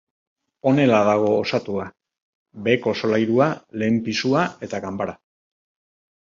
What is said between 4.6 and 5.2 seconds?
eta ganbara.